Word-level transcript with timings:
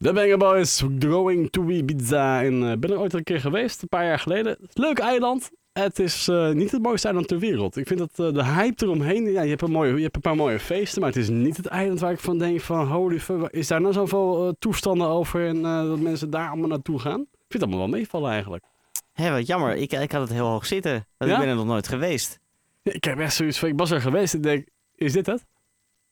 De 0.00 0.12
Banger 0.12 0.38
Boys 0.38 0.84
going 0.98 1.50
to 1.50 1.68
Ibiza. 1.68 2.42
En 2.42 2.62
uh, 2.62 2.72
ben 2.76 2.90
er 2.90 2.98
ooit 2.98 3.12
een 3.12 3.24
keer 3.24 3.40
geweest, 3.40 3.82
een 3.82 3.88
paar 3.88 4.04
jaar 4.04 4.18
geleden. 4.18 4.56
Leuk 4.72 4.98
eiland. 4.98 5.50
Het 5.72 5.98
is 5.98 6.28
uh, 6.28 6.50
niet 6.50 6.70
het 6.70 6.82
mooiste 6.82 7.06
eiland 7.06 7.28
ter 7.28 7.38
wereld. 7.38 7.76
Ik 7.76 7.86
vind 7.86 7.98
dat 7.98 8.10
uh, 8.18 8.34
de 8.34 8.44
hype 8.44 8.84
eromheen. 8.84 9.30
Ja, 9.30 9.42
je, 9.42 9.48
hebt 9.48 9.62
een 9.62 9.70
mooie, 9.70 9.94
je 9.94 10.02
hebt 10.02 10.14
een 10.14 10.20
paar 10.20 10.36
mooie 10.36 10.58
feesten, 10.58 11.00
maar 11.00 11.10
het 11.10 11.18
is 11.18 11.28
niet 11.28 11.56
het 11.56 11.66
eiland 11.66 12.00
waar 12.00 12.12
ik 12.12 12.18
van 12.18 12.38
denk: 12.38 12.60
van 12.60 12.86
holy 12.86 13.20
fuck, 13.20 13.48
is 13.50 13.66
daar 13.66 13.80
nou 13.80 13.92
zoveel 13.92 14.54
toestanden 14.58 15.06
over 15.06 15.46
en 15.46 15.62
dat 15.62 16.00
mensen 16.00 16.30
daar 16.30 16.48
allemaal 16.48 16.68
naartoe 16.68 16.98
gaan? 16.98 17.20
Ik 17.20 17.26
vind 17.48 17.52
het 17.52 17.62
allemaal 17.62 17.78
wel 17.78 17.98
meevallen 17.98 18.30
eigenlijk. 18.30 18.64
Hé, 19.12 19.30
wat 19.30 19.46
jammer. 19.46 19.76
Ik, 19.76 19.92
ik 19.92 20.12
had 20.12 20.20
het 20.20 20.32
heel 20.32 20.46
hoog 20.46 20.66
zitten. 20.66 20.92
Want 20.92 21.30
ja? 21.30 21.36
Ik 21.36 21.42
ben 21.42 21.50
er 21.50 21.56
nog 21.56 21.66
nooit 21.66 21.88
geweest. 21.88 22.38
Ik 22.82 23.04
heb 23.04 23.18
echt 23.18 23.34
zoiets 23.34 23.58
van: 23.58 23.68
ik 23.68 23.78
was 23.78 23.90
er 23.90 24.00
geweest 24.00 24.34
en 24.34 24.40
denk: 24.40 24.68
is 24.94 25.12
dit 25.12 25.26
het? 25.26 25.46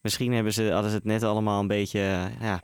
Misschien 0.00 0.32
hebben 0.32 0.52
ze, 0.52 0.70
hadden 0.70 0.90
ze 0.90 0.96
het 0.96 1.04
net 1.04 1.22
allemaal 1.22 1.60
een 1.60 1.66
beetje, 1.66 2.30
ja, 2.40 2.62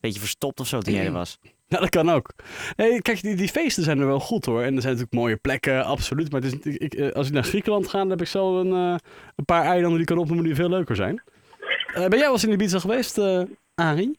beetje 0.00 0.20
verstopt 0.20 0.60
of 0.60 0.66
zo 0.66 0.80
toen 0.80 0.94
jij 0.94 1.06
er 1.06 1.12
was. 1.12 1.38
Ja, 1.68 1.78
dat 1.78 1.88
kan 1.88 2.10
ook. 2.10 2.30
Nee, 2.76 3.02
kijk, 3.02 3.22
die, 3.22 3.36
die 3.36 3.48
feesten 3.48 3.82
zijn 3.82 4.00
er 4.00 4.06
wel 4.06 4.20
goed 4.20 4.44
hoor. 4.44 4.62
En 4.62 4.74
er 4.74 4.82
zijn 4.82 4.94
natuurlijk 4.94 5.12
mooie 5.12 5.36
plekken, 5.36 5.84
absoluut. 5.84 6.32
Maar 6.32 6.40
het 6.40 6.64
is, 6.64 6.74
ik, 6.74 6.94
ik, 6.94 7.12
als 7.14 7.26
ik 7.26 7.32
naar 7.32 7.44
Griekenland 7.44 7.88
ga, 7.88 7.98
dan 7.98 8.10
heb 8.10 8.20
ik 8.20 8.26
zo 8.26 8.60
een, 8.60 8.92
uh, 8.92 8.96
een 9.36 9.44
paar 9.44 9.64
eilanden 9.64 9.96
die 9.96 10.06
kan 10.06 10.18
opnoemen 10.18 10.44
die 10.44 10.54
veel 10.54 10.68
leuker 10.68 10.96
zijn. 10.96 11.22
Uh, 11.88 11.94
ben 11.94 12.10
jij 12.10 12.18
wel 12.18 12.32
eens 12.32 12.44
in 12.44 12.52
Ibiza 12.52 12.78
geweest, 12.78 13.18
uh, 13.18 13.42
Arie? 13.74 14.18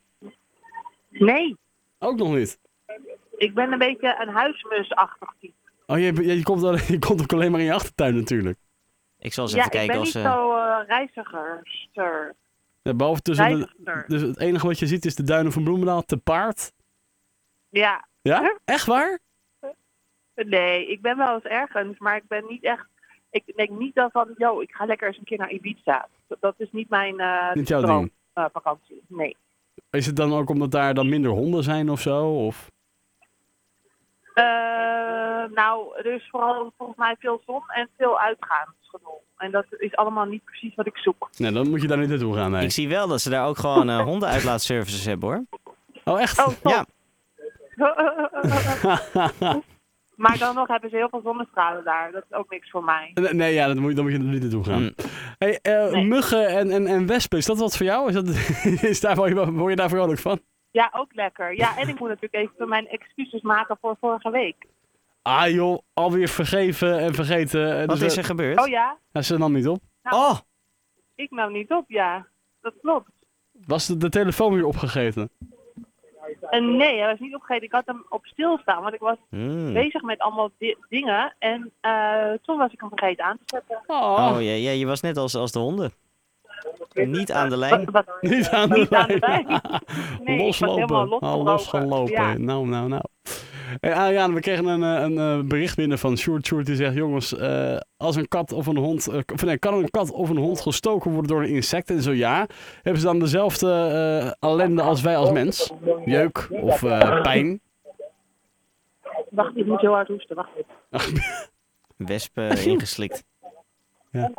Nee. 1.08 1.56
Ook 1.98 2.16
nog 2.16 2.34
niet? 2.34 2.58
Ik 3.36 3.54
ben 3.54 3.72
een 3.72 3.78
beetje 3.78 4.16
een 4.20 4.34
huismusachtig 4.34 5.34
type. 5.40 5.54
Oh, 5.86 5.98
je, 5.98 6.36
je, 6.36 6.42
komt, 6.42 6.62
al, 6.62 6.76
je 6.94 6.98
komt 6.98 7.22
ook 7.22 7.32
alleen 7.32 7.50
maar 7.50 7.60
in 7.60 7.66
je 7.66 7.72
achtertuin 7.72 8.14
natuurlijk. 8.14 8.58
Ik 9.18 9.32
zal 9.32 9.44
eens 9.44 9.52
ja, 9.52 9.58
even 9.58 9.70
kijken 9.70 9.98
als... 9.98 10.12
Ja, 10.12 10.20
ik 10.20 10.26
ben 10.26 10.32
niet 10.32 10.42
zo 10.42 10.56
uh, 10.56 10.86
reizigerster. 10.86 12.34
Ja, 12.82 12.94
behalve 12.94 13.20
tussen 13.20 13.58
de, 13.58 14.04
dus 14.06 14.20
het 14.22 14.38
enige 14.38 14.66
wat 14.66 14.78
je 14.78 14.86
ziet 14.86 15.04
is 15.04 15.14
de 15.14 15.22
duinen 15.22 15.52
van 15.52 15.64
Bloemendaal 15.64 16.02
te 16.02 16.16
paard. 16.16 16.72
Ja. 17.68 18.08
Ja? 18.22 18.58
Echt 18.64 18.86
waar? 18.86 19.18
Nee, 20.34 20.86
ik 20.86 21.00
ben 21.00 21.16
wel 21.16 21.34
eens 21.34 21.44
ergens, 21.44 21.98
maar 21.98 22.16
ik 22.16 22.26
ben 22.28 22.44
niet 22.48 22.64
echt... 22.64 22.86
Ik 23.30 23.56
denk 23.56 23.70
niet 23.70 23.94
dan 23.94 24.10
van, 24.10 24.34
yo, 24.36 24.60
ik 24.60 24.72
ga 24.72 24.84
lekker 24.84 25.08
eens 25.08 25.18
een 25.18 25.24
keer 25.24 25.38
naar 25.38 25.50
Ibiza. 25.50 26.08
Dat 26.40 26.54
is 26.56 26.68
niet 26.72 26.88
mijn 26.88 27.20
uh, 27.20 27.52
niet 27.52 27.68
jouw 27.68 27.82
ding. 27.82 28.12
Uh, 28.34 28.44
vakantie, 28.52 29.02
nee. 29.08 29.36
Is 29.90 30.06
het 30.06 30.16
dan 30.16 30.32
ook 30.32 30.50
omdat 30.50 30.70
daar 30.70 30.94
dan 30.94 31.08
minder 31.08 31.30
honden 31.30 31.62
zijn 31.62 31.90
of 31.90 32.00
zo? 32.00 32.46
Of? 32.46 32.70
Uh, 34.34 34.44
nou, 35.54 35.96
er 35.96 36.06
is 36.06 36.28
vooral 36.30 36.72
volgens 36.76 36.98
mij 36.98 37.16
veel 37.18 37.42
zon 37.46 37.62
en 37.66 37.88
veel 37.96 38.18
uitgaansgenol. 38.18 39.22
En 39.36 39.50
dat 39.50 39.64
is 39.78 39.96
allemaal 39.96 40.24
niet 40.24 40.44
precies 40.44 40.74
wat 40.74 40.86
ik 40.86 40.96
zoek. 40.96 41.28
Nee, 41.36 41.52
dan 41.52 41.70
moet 41.70 41.82
je 41.82 41.88
daar 41.88 41.98
niet 41.98 42.08
naartoe 42.08 42.34
gaan. 42.34 42.50
Nee. 42.50 42.64
Ik 42.64 42.70
zie 42.70 42.88
wel 42.88 43.08
dat 43.08 43.20
ze 43.20 43.30
daar 43.30 43.46
ook 43.46 43.58
gewoon 43.58 43.90
uh, 43.90 44.00
hondenuitlaatservices 44.00 45.04
hebben 45.04 45.28
hoor. 45.28 45.44
Oh, 46.04 46.20
echt? 46.20 46.38
Oh, 46.38 46.46
top. 46.46 46.72
Ja. 46.72 46.86
maar 50.24 50.38
dan 50.38 50.54
nog 50.54 50.68
hebben 50.68 50.90
ze 50.90 50.96
heel 50.96 51.08
veel 51.08 51.20
zonnestralen 51.24 51.84
daar. 51.84 52.12
Dat 52.12 52.24
is 52.30 52.36
ook 52.36 52.50
niks 52.50 52.70
voor 52.70 52.84
mij. 52.84 53.10
Nee, 53.14 53.34
nee 53.34 53.54
ja, 53.54 53.66
dan 53.66 53.78
moet, 53.78 53.90
je, 53.90 53.96
dan 53.96 54.04
moet 54.04 54.12
je 54.12 54.18
er 54.18 54.24
niet 54.24 54.40
naartoe 54.40 54.64
gaan. 54.64 54.82
Mm. 54.82 54.94
Hey, 55.38 55.58
uh, 55.62 55.92
nee. 55.92 56.04
muggen 56.04 56.48
en, 56.48 56.70
en, 56.70 56.86
en 56.86 57.06
wespen, 57.06 57.38
is 57.38 57.46
dat 57.46 57.58
wat 57.58 57.76
voor 57.76 57.86
jou? 57.86 58.08
Is 58.08 58.14
dat, 58.14 58.28
is 58.90 59.00
daar, 59.00 59.16
word 59.16 59.70
je 59.70 59.76
daar 59.76 59.88
vrolijk 59.88 60.20
van? 60.20 60.40
Ja, 60.70 60.90
ook 60.94 61.14
lekker. 61.14 61.56
Ja, 61.56 61.76
en 61.76 61.88
ik 61.88 61.98
moet 61.98 62.08
natuurlijk 62.08 62.34
even 62.52 62.68
mijn 62.68 62.88
excuses 62.88 63.40
maken 63.42 63.78
voor 63.80 63.96
vorige 64.00 64.30
week. 64.30 64.66
Ah 65.22 65.48
joh, 65.50 65.78
alweer 65.94 66.28
vergeven 66.28 66.98
en 66.98 67.14
vergeten. 67.14 67.86
Wat 67.86 67.98
dus, 67.98 68.06
is 68.06 68.16
er 68.16 68.24
gebeurd? 68.24 68.60
Oh 68.60 68.68
ja? 68.68 68.96
Ja, 69.12 69.22
ze 69.22 69.38
nam 69.38 69.52
niet 69.52 69.68
op. 69.68 69.78
Nou, 70.02 70.16
oh! 70.16 70.38
Ik 71.14 71.30
nam 71.30 71.52
niet 71.52 71.70
op, 71.70 71.84
ja. 71.88 72.26
Dat 72.60 72.74
klopt. 72.82 73.10
Was 73.66 73.86
de, 73.86 73.96
de 73.96 74.08
telefoon 74.08 74.54
weer 74.54 74.64
opgegeten? 74.66 75.30
En 76.50 76.76
nee, 76.76 76.98
hij 76.98 77.06
was 77.06 77.18
niet 77.18 77.34
opgegeten. 77.34 77.66
Ik 77.66 77.72
had 77.72 77.86
hem 77.86 78.04
op 78.08 78.26
stilstaan, 78.26 78.82
want 78.82 78.94
ik 78.94 79.00
was 79.00 79.16
Hmm. 79.30 79.72
bezig 79.72 80.02
met 80.02 80.18
allemaal 80.18 80.50
di 80.58 80.76
dingen. 80.88 81.34
En 81.38 81.72
uh, 81.82 82.32
toen 82.42 82.56
was 82.58 82.72
ik 82.72 82.80
hem 82.80 82.88
vergeten 82.88 83.24
aan 83.24 83.36
te 83.36 83.42
zetten. 83.46 83.80
Oh, 83.86 84.30
Oh 84.34 84.42
ja, 84.42 84.52
ja, 84.52 84.70
je 84.70 84.86
was 84.86 85.00
net 85.00 85.16
als, 85.16 85.34
als 85.34 85.52
de 85.52 85.58
honden. 85.58 85.92
Niet 86.92 87.32
aan 87.32 87.48
de 87.48 87.56
lijn. 87.56 87.84
Wat, 87.84 88.04
wat, 88.04 88.22
niet 88.30 88.48
aan 88.48 88.68
de 88.68 88.78
Niet 88.78 88.94
aan 88.94 89.06
de 89.08 89.18
lijn. 89.18 89.46
lijn. 89.46 89.60
Nee, 90.24 90.38
loslopen. 90.38 90.96
Al 90.96 91.06
losgelopen. 91.08 91.44
losgelopen. 91.44 92.12
Ja. 92.12 92.38
Nou, 92.38 92.66
nou, 92.66 92.88
nou. 92.88 93.02
Hey, 93.80 93.94
Ariane, 93.94 94.34
we 94.34 94.40
kregen 94.40 94.66
een, 94.66 94.82
eh, 94.82 95.02
een, 95.02 95.18
eh, 95.18 95.48
bericht 95.48 95.76
binnen 95.76 95.98
van 95.98 96.16
Sjoerd. 96.16 96.46
Sjoerd 96.46 96.66
die 96.66 96.74
zegt, 96.76 96.94
jongens, 96.94 97.36
eh, 97.36 97.76
als 97.96 98.16
een 98.16 98.28
kat 98.28 98.52
of 98.52 98.66
een 98.66 98.76
hond, 98.76 99.08
uh, 99.08 99.20
of 99.32 99.44
nee, 99.44 99.58
kan 99.58 99.74
een 99.74 99.90
kat 99.90 100.10
of 100.10 100.28
een 100.28 100.36
hond 100.36 100.60
gestoken 100.60 101.10
worden 101.10 101.30
door 101.30 101.42
een 101.42 101.48
insect? 101.48 101.90
En 101.90 102.02
zo 102.02 102.12
ja, 102.12 102.46
hebben 102.82 103.00
ze 103.00 103.06
dan 103.06 103.18
dezelfde 103.18 103.66
uh, 104.40 104.50
ellende 104.50 104.82
als 104.82 105.00
wij 105.00 105.16
als 105.16 105.30
mens? 105.30 105.72
Jeuk 106.04 106.48
of 106.50 106.82
uh, 106.82 107.22
pijn? 107.22 107.60
Wacht, 109.30 109.56
ik 109.56 109.66
moet 109.66 109.80
heel 109.80 109.92
hard 109.92 110.08
hoesten. 110.08 110.36
Wacht 110.36 110.50
even. 110.56 111.18
Wesp 111.96 112.38
uh, 112.38 112.66
ingeslikt. 112.66 113.24
Ja. 114.10 114.30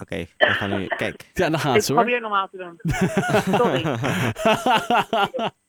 Oké, 0.00 0.02
okay, 0.02 0.28
we 0.38 0.46
gaan 0.54 0.70
nu... 0.70 0.86
Kijk. 0.96 1.30
Ja, 1.32 1.50
dan 1.50 1.58
gaat 1.60 1.76
Ik 1.76 1.82
ze 1.82 1.92
hoor. 1.92 2.02
probeer 2.02 2.20
normaal 2.20 2.48
te 2.48 2.56
doen. 2.56 2.80
Sorry. 3.58 3.84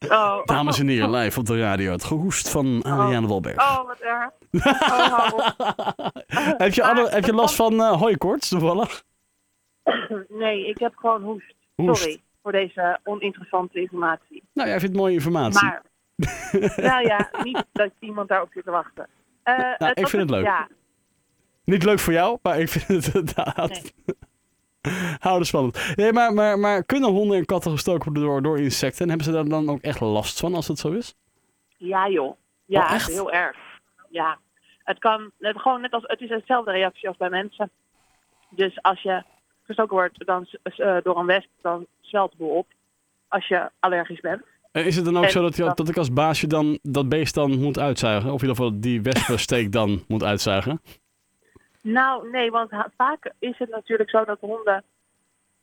Oh. 0.10 0.44
Dames 0.46 0.80
en 0.80 0.88
heren, 0.88 1.12
live 1.12 1.40
op 1.40 1.46
de 1.46 1.60
radio. 1.60 1.92
Het 1.92 2.04
gehoest 2.04 2.50
van 2.50 2.84
Ariane 2.84 3.28
Walberg. 3.28 3.58
Oh, 3.58 3.86
wat 3.88 4.00
erg. 4.00 4.30
Oh, 4.52 5.38
heb, 6.64 6.74
je 6.74 6.84
alle, 6.84 7.10
heb 7.10 7.26
je 7.26 7.34
last 7.34 7.56
van 7.56 7.74
uh, 7.74 7.92
hooikoorts 7.92 8.50
toevallig? 8.50 9.04
Nee, 10.30 10.68
ik 10.68 10.80
heb 10.80 10.96
gewoon 10.96 11.24
hoest. 11.24 11.56
Hoest. 11.76 12.02
Sorry 12.02 12.24
voor 12.46 12.52
deze 12.54 13.00
oninteressante 13.04 13.80
informatie. 13.80 14.44
Nou, 14.54 14.70
jij 14.70 14.80
vindt 14.80 14.96
mooie 14.96 15.14
informatie. 15.14 15.66
Maar, 15.66 15.82
nou 16.76 17.06
ja, 17.08 17.30
niet 17.44 17.66
dat 17.72 17.92
iemand 18.00 18.30
daarop 18.30 18.50
zit 18.54 18.64
te 18.64 18.72
wachten. 18.72 19.08
Uh, 19.44 19.58
Nou, 19.78 19.92
ik 19.94 20.08
vind 20.08 20.22
het 20.22 20.32
leuk. 20.32 20.44
Ja, 20.44 20.68
Niet 21.66 21.84
leuk 21.84 22.00
voor 22.00 22.14
jou, 22.14 22.38
maar 22.42 22.60
ik 22.60 22.70
vind 22.70 22.88
het 23.06 23.06
inderdaad... 23.16 23.70
Nee. 23.70 24.16
Houden 25.20 25.48
spannend. 25.48 25.94
Nee, 25.96 26.14
maar, 26.14 26.34
maar, 26.34 26.60
maar 26.60 26.84
kunnen 26.84 27.10
honden 27.10 27.38
en 27.38 27.46
katten 27.46 27.72
gestoken 27.72 28.04
worden 28.04 28.24
door, 28.24 28.42
door 28.42 28.60
insecten? 28.60 29.02
En 29.02 29.08
hebben 29.08 29.26
ze 29.26 29.32
daar 29.32 29.46
dan 29.46 29.70
ook 29.70 29.82
echt 29.82 30.00
last 30.00 30.40
van 30.40 30.54
als 30.56 30.68
het 30.68 30.80
zo 30.80 30.92
is? 30.92 31.16
ja 31.78 32.10
joh. 32.10 32.36
Ja, 32.66 32.86
Oh, 32.86 32.92
echt? 32.94 33.12
heel 33.12 33.32
erg. 33.32 33.58
Ja. 34.10 34.38
Het 34.84 35.00
kan 35.00 35.32
het, 35.40 35.58
gewoon 35.58 35.82
net 35.82 35.92
als, 35.92 36.04
het 36.08 36.22
is 36.22 36.30
hetzelfde 36.30 36.72
reactie 36.72 37.08
als 37.08 37.18
bij 37.18 37.30
mensen. 37.30 37.70
Dus 38.50 38.82
als 38.82 39.02
je 39.02 39.24
gestoken 39.64 39.96
wordt 39.96 40.26
dan, 40.26 40.48
eh, 40.64 40.98
door 41.04 41.18
een 41.20 41.26
wesp, 41.26 41.50
dan 41.62 41.86
zwelt 42.02 42.32
de 42.32 42.38
boel 42.38 42.50
op. 42.50 42.68
Als 43.28 43.48
je 43.48 43.72
allergisch 43.80 44.20
bent. 44.20 44.42
En 44.72 44.86
is 44.86 44.96
het 44.96 45.06
dan 45.06 45.18
ook 45.18 45.24
En 45.24 45.30
zo 45.32 45.42
dat, 45.42 45.56
je, 45.56 45.72
dat 45.74 45.90
ik 45.90 45.98
als 45.98 46.14
baasje 46.14 46.48
dan 46.48 46.80
dat 46.82 47.10
beest 47.10 47.34
dan 47.34 47.60
moet 47.60 47.80
uitzuigen? 47.80 48.32
Of 48.32 48.42
in 48.42 48.48
ieder 48.48 48.64
geval 48.64 48.80
die 48.80 49.02
wespensteek 49.02 49.72
dan 49.72 50.04
moet 50.08 50.24
uitzuigen? 50.24 50.82
Nou, 51.88 52.30
nee, 52.30 52.52
want 52.52 52.70
vaak 52.98 53.32
is 53.40 53.58
het 53.58 53.70
natuurlijk 53.70 54.10
zo 54.10 54.24
dat 54.26 54.40
honden 54.40 54.84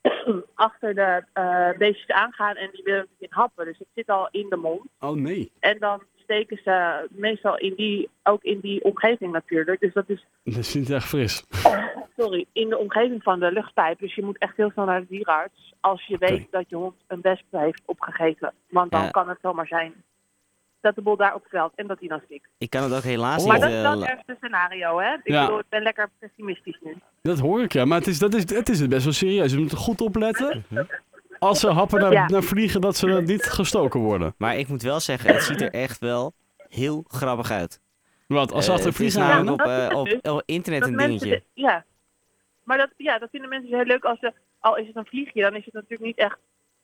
achter 0.53 0.93
de 0.95 1.23
eh, 1.33 1.69
beestjes 1.77 2.09
aangaan 2.09 2.55
en 2.55 2.69
die 2.71 2.83
willen 2.83 3.07
in 3.17 3.27
happen. 3.29 3.65
Dus 3.65 3.77
het 3.77 3.87
zit 3.93 4.09
al 4.09 4.27
in 4.31 4.49
de 4.49 4.55
mond. 4.55 4.81
Oh 4.99 5.15
nee. 5.15 5.51
En 5.59 5.79
dan 5.79 6.03
steken 6.15 6.59
ze 6.63 7.07
meestal 7.11 7.57
in 7.57 7.73
die, 7.75 8.09
ook 8.23 8.43
in 8.43 8.59
die 8.59 8.83
omgeving 8.83 9.31
natuurlijk. 9.31 9.79
Dus 9.79 9.93
dat 9.93 10.09
is, 10.09 10.25
Dat 10.43 10.55
is 10.57 10.73
niet 10.73 10.89
echt 10.89 11.07
fris. 11.07 11.45
sorry, 12.17 12.45
in 12.51 12.69
de 12.69 12.77
omgeving 12.77 13.23
van 13.23 13.39
de 13.39 13.51
luchtpijp. 13.51 13.99
Dus 13.99 14.15
je 14.15 14.23
moet 14.23 14.37
echt 14.37 14.57
heel 14.57 14.71
snel 14.71 14.85
naar 14.85 14.99
de 15.01 15.07
dierenarts 15.07 15.73
als 15.79 16.05
je 16.05 16.17
weet 16.17 16.47
dat 16.51 16.69
je 16.69 16.75
hond 16.75 16.95
een 17.07 17.21
wesp 17.21 17.45
heeft 17.51 17.81
opgegeten. 17.85 18.53
Want 18.69 18.91
dan 18.91 19.01
Ja. 19.03 19.09
kan 19.09 19.29
het 19.29 19.39
zomaar 19.41 19.67
zijn 19.67 19.93
dat 20.83 20.95
de 20.95 21.01
bol 21.01 21.15
daarop 21.17 21.45
zwelt 21.49 21.71
en 21.75 21.87
dat 21.87 21.99
hij 21.99 22.07
dan 22.07 22.21
stikt. 22.25 22.47
Ik 22.57 22.69
kan 22.69 22.83
het 22.83 22.93
ook 22.93 23.01
helaas 23.03 23.41
Oh. 23.41 23.47
Maar 23.47 23.53
niet... 23.59 23.63
dat 23.63 23.71
is 23.71 23.77
eh, 23.77 23.81
wel 23.91 23.99
het 23.99 24.09
ergste 24.09 24.35
scenario, 24.41 24.99
hè? 24.99 25.13
Ik 25.13 25.19
Ja. 25.23 25.41
bedoel, 25.45 25.59
ik 25.59 25.65
ben 25.69 25.81
lekker 25.81 26.09
pessimistisch 26.19 26.77
nu. 26.81 26.97
Dat 27.21 27.39
hoor 27.39 27.61
ik 27.61 27.73
ja, 27.73 27.85
maar 27.85 27.97
het 27.97 28.07
is, 28.07 28.19
dat 28.19 28.33
is, 28.33 28.49
het 28.55 28.69
is 28.69 28.79
het 28.79 28.89
best 28.89 29.03
wel 29.03 29.13
serieus. 29.13 29.51
Je 29.51 29.57
moet 29.57 29.71
er 29.71 29.77
goed 29.77 30.01
opletten. 30.01 30.65
Als 31.39 31.59
ze 31.59 31.69
happen 31.69 31.99
naar, 32.01 32.11
Ja. 32.11 32.27
naar 32.27 32.43
vliegen, 32.43 32.81
dat 32.81 32.95
ze 32.97 33.07
niet 33.07 33.43
gestoken 33.43 33.99
worden. 33.99 34.33
Maar 34.37 34.57
ik 34.57 34.67
moet 34.67 34.81
wel 34.81 34.99
zeggen, 34.99 35.33
het 35.33 35.43
ziet 35.43 35.61
er 35.61 35.71
echt 35.71 35.99
wel 35.99 36.33
heel 36.69 37.03
grappig 37.07 37.51
uit. 37.51 37.81
Wat, 38.27 38.51
als 38.51 38.65
ze 38.65 38.71
Eh, 38.71 38.77
achter 38.77 38.93
vliegen 38.93 39.21
aan? 39.21 39.49
op, 39.49 39.61
eh, 39.61 39.89
op, 39.93 40.19
op 40.21 40.41
internet 40.45 40.81
dat 40.81 40.89
een 40.89 40.97
dingetje. 40.97 41.43
ja. 41.53 41.85
Maar 42.63 42.77
dat, 42.77 42.89
ja, 42.97 43.19
dat 43.19 43.29
vinden 43.29 43.49
mensen 43.49 43.69
dus 43.69 43.77
heel 43.79 43.87
leuk 43.87 44.03
als 44.03 44.19
ze, 44.19 44.33
al 44.59 44.77
is 44.77 44.87
het 44.87 44.95
een 44.95 45.05
vliegje, 45.05 45.41
dan 45.41 45.55
is 45.55 45.65
het 45.65 45.73
natuurlijk 45.73 46.01
niet 46.01 46.17
echt 46.17 46.37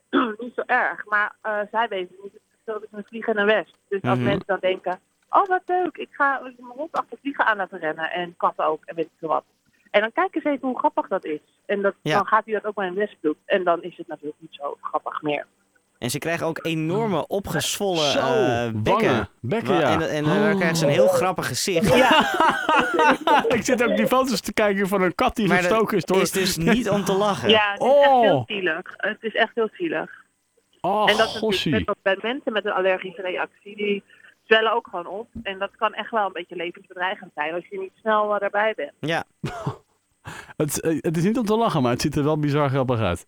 niet 0.44 0.54
zo 0.56 0.62
erg. 0.66 1.06
Maar 1.06 1.36
eh, 1.42 1.60
zij 1.72 1.88
weten 1.88 2.16
niet 2.24 2.34
het 2.74 2.80
verschil 2.80 2.80
tussen 2.80 2.98
een 2.98 3.04
vlieg 3.10 3.28
en 3.28 3.38
een 3.38 3.46
wesp. 3.46 3.76
Dus 3.90 4.02
als 4.02 4.18
Mhm. 4.18 4.28
mensen 4.28 4.48
dan 4.48 4.58
denken, 4.62 5.00
oh 5.30 5.46
wat 5.48 5.62
leuk, 5.66 5.98
ik 5.98 6.10
ga 6.12 6.40
mijn 6.42 6.56
hond 6.78 6.92
achter 6.92 7.18
vliegen 7.22 7.46
aan 7.46 7.58
laten 7.58 7.80
rennen 7.80 8.12
en 8.12 8.34
katten 8.38 8.66
ook 8.66 8.84
en 8.86 8.96
weet 8.96 9.06
ik 9.06 9.12
veel 9.20 9.30
wat. 9.30 9.44
En 9.92 10.02
dan 10.02 10.12
kijken 10.12 10.42
ze 10.42 10.50
even 10.50 10.68
hoe 10.68 10.78
grappig 10.80 11.08
dat 11.08 11.26
is. 11.26 11.40
En 11.66 11.82
dat, 11.82 11.94
Ja. 12.02 12.16
dan 12.16 12.28
gaat 12.28 12.46
hij 12.46 12.54
dat 12.54 12.66
ook 12.66 12.76
bij 12.76 12.88
een 12.88 12.94
wesp 12.96 13.16
doen. 13.22 13.36
En 13.46 13.64
dan 13.64 13.84
is 13.84 13.98
het 13.98 14.08
natuurlijk 14.08 14.38
niet 14.40 14.54
zo 14.62 14.78
grappig 14.82 15.22
meer. 15.22 15.46
En 15.98 16.10
ze 16.10 16.18
krijgen 16.20 16.46
ook 16.48 16.60
enorme 16.66 17.28
opgezwollen 17.28 18.16
eh, 18.16 18.70
bekken. 18.74 19.08
wangen. 19.08 19.30
Bekken, 19.42 19.76
ja. 19.76 19.92
En, 19.92 20.10
en 20.10 20.24
dan 20.24 20.56
krijgen 20.56 20.76
ze 20.78 20.86
een 20.86 20.92
heel 20.92 21.08
grappig 21.08 21.48
gezicht. 21.48 21.96
ik 23.58 23.64
zit 23.64 23.84
ook 23.84 23.96
die 23.98 24.08
foto's 24.08 24.40
te 24.42 24.54
kijken 24.54 24.88
van 24.88 25.02
een 25.02 25.16
kat 25.16 25.36
die 25.36 25.48
Maar 25.48 25.58
dat 25.62 25.66
gestoken 25.72 25.98
is 25.98 26.06
door... 26.06 26.22
is 26.22 26.32
dus 26.32 26.58
niet 26.58 26.90
om 26.90 27.04
te 27.04 27.14
lachen. 27.14 27.50
Ja, 27.50 27.72
het 27.72 27.82
is 27.82 27.88
Oh. 27.88 28.04
echt 28.04 28.22
heel 28.22 28.44
zielig. 28.48 28.82
Het 28.98 29.18
is 29.24 29.36
echt 29.36 29.52
heel 29.56 29.70
zielig. 29.74 30.19
Oh, 30.82 31.10
en 31.10 31.18
dat 31.18 31.44
is 31.50 31.66
net 31.66 31.88
als 31.88 31.98
bij 32.02 32.18
mensen 32.22 32.54
met 32.54 32.66
een 32.66 32.72
allergische 32.72 33.22
reactie. 33.22 33.76
Die 33.76 34.04
zwellen 34.44 34.74
ook 34.74 34.88
gewoon 34.90 35.08
op. 35.08 35.28
En 35.44 35.60
dat 35.60 35.72
kan 35.78 35.94
echt 35.94 36.12
wel 36.12 36.26
een 36.26 36.34
beetje 36.34 36.56
levensbedreigend 36.56 37.32
zijn 37.36 37.54
als 37.54 37.68
je 37.70 37.80
niet 37.80 37.92
snel 38.02 38.34
eh, 38.34 38.40
daarbij 38.40 38.74
bent. 38.76 38.94
Ja, 39.00 39.24
Het, 40.58 40.82
eh, 40.82 40.98
het 41.02 41.18
is 41.18 41.24
niet 41.24 41.38
om 41.38 41.46
te 41.46 41.56
lachen, 41.58 41.82
maar 41.82 41.92
het 41.92 42.02
ziet 42.02 42.16
er 42.16 42.24
wel 42.24 42.40
bizar 42.40 42.70
grappig 42.70 43.00
uit. 43.00 43.28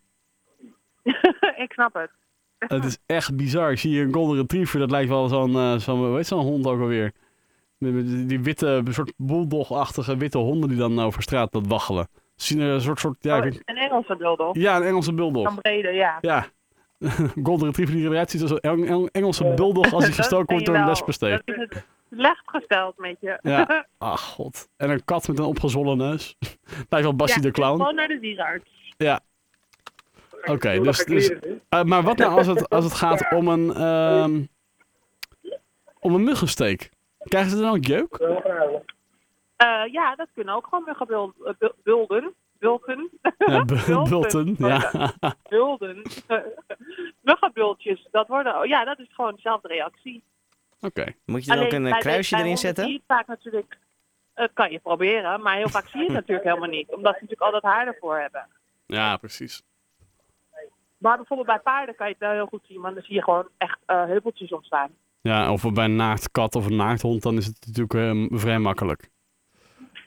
ik 1.64 1.72
snap 1.72 1.94
het. 1.94 2.10
Het 2.72 2.84
is 2.84 2.98
echt 3.06 3.36
bizar. 3.36 3.70
Ik 3.70 3.78
zie 3.78 3.90
hier 3.90 4.04
een 4.04 4.12
golden 4.12 4.36
retriever, 4.36 4.78
dat 4.78 4.90
lijkt 4.90 5.08
wel 5.08 5.28
zo'n, 5.28 5.54
eh, 5.56 5.76
zo'n 5.76 5.98
hoe 6.06 6.16
heet 6.16 6.26
zo'n 6.26 6.40
hond 6.44 6.66
ook 6.66 6.80
alweer? 6.80 7.12
Die, 7.78 8.26
die 8.26 8.40
witte, 8.42 8.82
soort 8.90 9.12
bulldog-achtige 9.16 10.16
witte 10.16 10.38
honden 10.38 10.68
die 10.68 10.78
dan 10.78 11.00
over 11.00 11.22
straat 11.22 11.52
dat 11.52 11.66
waggelen. 11.66 12.08
Ze 12.36 12.46
zien 12.46 12.60
er 12.60 12.74
een 12.74 12.80
soort, 12.80 12.98
soort 12.98 13.16
ja, 13.20 13.36
Oh, 13.36 13.42
weet- 13.42 13.62
een 13.64 13.76
Engelse 13.76 14.16
bulldog. 14.16 14.54
ja, 14.56 14.76
een 14.76 14.82
Engelse 14.82 15.12
bulldog. 15.14 15.44
Van 15.44 15.60
brede, 15.60 15.88
ja. 15.90 16.18
Ja. 16.20 16.46
golden 17.46 17.66
retriever 17.66 17.94
die 17.94 18.04
eruit 18.08 18.30
ziet 18.30 18.42
als 18.42 18.50
een 18.50 18.60
Eng- 18.60 18.86
Eng- 18.86 19.08
Engelse 19.12 19.54
bulldog 19.54 19.92
als 19.92 20.04
hij 20.04 20.12
gestoken 20.12 20.46
ken 20.46 20.54
wordt 20.54 20.66
door 20.66 20.74
een 20.74 20.80
wel. 20.80 20.90
wespensteek. 20.90 21.42
Dat 21.46 21.56
is 21.56 21.62
het 21.68 21.84
slecht 22.14 22.42
gesteld 22.46 22.98
met 22.98 23.16
je. 23.20 23.38
Ja. 23.42 23.86
Ach, 23.98 24.20
god. 24.34 24.68
En 24.76 24.90
een 24.90 25.04
kat 25.04 25.28
met 25.28 25.38
een 25.38 25.44
opgezwollen 25.44 25.96
neus. 25.96 26.36
Lijkt 26.90 27.06
wel 27.06 27.16
Bassie 27.16 27.42
Ja, 27.42 27.46
de 27.48 27.52
Clown. 27.54 27.76
Gewoon 27.76 27.94
naar 27.94 28.08
de 28.08 28.18
dierenarts. 28.20 28.70
Oké, 30.44 30.80
dus, 30.80 31.04
dus 31.04 31.30
eh, 31.68 31.82
maar 31.82 32.02
wat 32.02 32.16
nou 32.16 32.32
als 32.38 32.46
het, 32.46 32.68
als 32.68 32.84
het 32.84 32.94
gaat 32.94 33.32
om 33.32 33.48
een, 33.48 33.74
ehm, 33.74 34.42
om 36.00 36.14
een 36.14 36.24
muggensteek? 36.24 36.90
Krijgen 37.24 37.50
ze 37.50 37.60
dan 37.60 37.70
ook 37.76 37.84
jeuk? 37.84 38.14
Eh, 39.56 39.82
ja, 39.92 40.14
dat 40.14 40.28
kunnen 40.34 40.54
ook 40.54 40.66
gewoon 40.68 40.84
muggenbulden. 40.86 42.34
Bulden. 42.62 43.10
Bulten. 43.38 43.52
Ja, 43.52 43.64
bu- 43.70 43.84
Bulten. 43.86 44.08
bulten, 44.10 44.56
ja. 44.58 45.12
Bulden. 45.48 46.02
Muggenbultjes. 47.28 48.08
Dat 48.10 48.28
worden... 48.28 48.68
Ja, 48.68 48.84
dat 48.84 48.98
is 48.98 49.08
gewoon 49.10 49.34
dezelfde 49.34 49.68
reactie. 49.68 50.22
Oké. 50.80 51.04
moet 51.26 51.44
je 51.44 51.50
dan 51.50 51.58
ook 51.64 51.72
Alleen 51.72 51.84
een 51.84 51.98
kruisje 51.98 52.36
erin 52.36 52.56
zetten? 52.56 52.84
zie 52.84 52.92
je 52.92 53.02
vaak 53.06 53.26
natuurlijk... 53.26 53.78
Dat 54.34 54.50
kan 54.54 54.70
je 54.70 54.78
proberen, 54.78 55.42
maar 55.42 55.56
heel 55.56 55.68
vaak 55.68 55.88
zie 55.88 55.98
je 56.00 56.04
het 56.06 56.14
natuurlijk 56.14 56.46
helemaal 56.48 56.68
niet. 56.68 56.88
Omdat 56.88 57.14
ze 57.14 57.20
natuurlijk 57.20 57.40
al 57.40 57.60
dat 57.60 57.72
haar 57.72 57.86
ervoor 57.86 58.18
hebben. 58.18 58.46
Ja, 58.86 59.16
precies. 59.16 59.62
Maar 60.98 61.16
bijvoorbeeld 61.16 61.48
bij 61.48 61.58
paarden 61.58 61.94
kan 61.94 62.06
je 62.06 62.12
het 62.12 62.22
wel 62.22 62.32
heel 62.32 62.46
goed 62.46 62.64
zien, 62.68 62.80
want 62.80 62.94
dan 62.94 63.04
zie 63.04 63.14
je 63.14 63.22
gewoon 63.22 63.48
echt 63.58 63.78
eh, 63.86 64.04
heupeltjes 64.04 64.50
ontstaan. 64.52 64.90
Ja, 65.20 65.52
of 65.52 65.72
bij 65.72 65.84
een 65.84 65.96
naaktkat 65.96 66.54
of 66.54 66.66
een 66.66 66.76
naakthond, 66.76 67.22
dan 67.22 67.36
is 67.36 67.46
het 67.46 67.66
natuurlijk 67.66 67.94
eh, 67.94 68.38
vrij 68.38 68.58
makkelijk. 68.58 69.10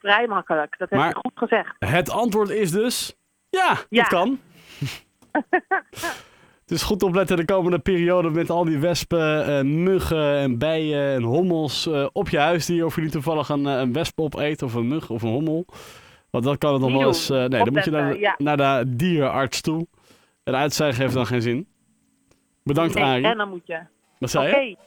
Vrij 0.05 0.27
makkelijk, 0.27 0.75
dat 0.77 0.89
heb 0.89 0.99
Maar- 0.99 1.07
je 1.09 1.15
goed 1.15 1.31
gezegd. 1.35 1.75
Het 1.79 2.09
antwoord 2.09 2.49
is 2.49 2.71
dus... 2.71 3.15
Ja, 3.49 3.69
dat 3.69 3.85
Ja. 3.89 4.03
kan. 4.03 4.39
Het 6.61 6.73
is 6.73 6.83
goed 6.83 7.03
opletten 7.03 7.37
de 7.37 7.45
komende 7.45 7.79
periode 7.79 8.29
met 8.29 8.49
al 8.49 8.65
die 8.65 8.77
wespen, 8.77 9.45
eh, 9.47 9.61
muggen 9.63 10.35
en 10.37 10.57
bijen 10.57 11.13
en 11.15 11.23
hommels 11.23 11.87
eh, 11.87 12.07
op 12.11 12.29
je 12.29 12.37
huisdier. 12.39 12.85
Of 12.85 12.95
je 12.95 13.01
niet 13.01 13.11
toevallig 13.11 13.49
een, 13.49 13.65
eh, 13.67 13.79
een 13.79 13.93
wesp 13.93 14.19
opeet 14.19 14.61
of 14.61 14.73
een 14.73 14.87
mug 14.87 15.09
of 15.09 15.21
een 15.21 15.29
hommel. 15.29 15.65
Want 16.29 16.43
dat 16.43 16.57
kan 16.57 16.73
het 16.73 16.81
nog 16.81 16.91
wel 16.91 17.07
eens... 17.07 17.29
nee, 17.29 17.47
dan 17.49 17.73
moet 17.73 17.83
je 17.85 17.91
naar, 17.91 18.13
de- 18.13 18.19
ja. 18.19 18.35
naar 18.37 18.57
de 18.57 18.95
dierenarts 18.95 19.61
toe. 19.61 19.87
En 20.43 20.55
uitzeigen 20.55 21.01
heeft 21.01 21.13
dan 21.13 21.25
geen 21.25 21.41
zin. 21.41 21.67
Bedankt 22.63 22.93
Nee, 22.95 23.03
Arie. 23.03 23.21
rennen 23.21 23.49
moet 23.49 23.67
je. 23.67 23.79
Wat 24.19 24.29
zei 24.29 24.47
je? 24.47 24.77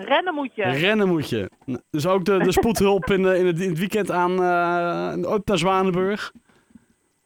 Rennen 0.00 0.34
moet 0.34 0.54
je. 0.54 0.62
Rennen 0.62 1.08
moet 1.08 1.28
je. 1.28 1.50
Dus 1.90 2.06
ook 2.06 2.24
de, 2.24 2.38
de 2.38 2.52
spoedhulp 2.52 3.04
in, 3.10 3.22
de, 3.22 3.38
in, 3.38 3.46
het, 3.46 3.60
in 3.60 3.68
het 3.68 3.78
weekend 3.78 4.10
aan 4.10 4.42
eh 4.42 5.32
ook 5.32 5.46
naar 5.46 5.58
Zwanenburg. 5.58 6.32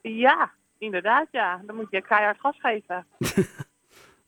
Ja, 0.02 0.50
inderdaad 0.78 1.26
ja. 1.30 1.60
Dan 1.66 1.76
moet 1.76 1.86
je 1.90 2.02
keihard 2.02 2.40
gas 2.40 2.56
geven. 2.60 3.06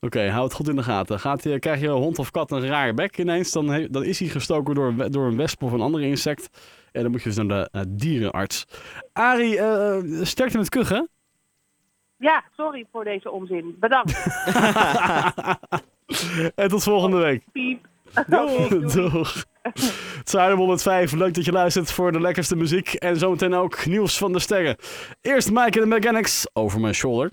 Oké, 0.00 0.28
hou 0.28 0.44
het 0.44 0.52
goed 0.52 0.68
in 0.68 0.76
de 0.76 0.82
gaten. 0.82 1.20
Gaat 1.20 1.42
je, 1.42 1.58
krijg 1.58 1.80
je 1.80 1.88
hond 1.88 2.18
of 2.18 2.30
kat 2.30 2.50
een 2.50 2.66
raar 2.66 2.94
bek 2.94 3.18
ineens, 3.18 3.52
dan, 3.52 3.68
he- 3.68 3.90
dan 3.90 4.04
is 4.04 4.18
hij 4.18 4.28
gestoken 4.28 4.74
door, 4.74 4.86
een 4.86 5.10
door 5.10 5.26
een 5.26 5.36
wesp 5.36 5.62
of 5.62 5.72
een 5.72 5.80
ander 5.80 6.00
insect. 6.02 6.48
En 6.92 7.02
dan 7.02 7.10
moet 7.10 7.22
je 7.22 7.28
dus 7.28 7.38
naar 7.38 7.48
de 7.48 7.68
eh, 7.72 7.82
dierenarts. 7.88 8.64
Arie, 9.12 9.58
eh, 9.58 9.98
sterkte 10.22 10.58
met 10.58 10.68
kuchen. 10.68 11.08
Ja, 12.16 12.44
sorry 12.56 12.86
voor 12.92 13.04
deze 13.04 13.30
onzin. 13.30 13.76
Bedankt. 13.80 14.12
en 16.54 16.68
tot 16.68 16.82
volgende 16.82 17.16
week. 17.16 17.42
Piep. 17.52 17.86
Doeg. 18.26 18.92
Doeg. 18.92 19.44
Het 19.62 20.24
is 20.24 20.36
Aardebol 20.36 20.64
105. 20.64 21.12
Leuk 21.12 21.34
dat 21.34 21.44
je 21.44 21.52
luistert 21.52 21.92
voor 21.92 22.12
de 22.12 22.20
lekkerste 22.20 22.56
muziek. 22.56 22.92
En 22.94 23.16
zometeen 23.16 23.54
ook 23.54 23.86
nieuws 23.86 24.18
van 24.18 24.32
de 24.32 24.38
sterren. 24.38 24.76
Eerst 25.20 25.50
Mike 25.50 25.80
en 25.80 25.80
de 25.80 25.86
Mechanics 25.86 26.46
over 26.52 26.80
mijn 26.80 26.94
shoulder. 26.94 27.30